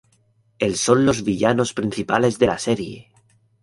[0.57, 3.11] El son los villanos principales de la serie.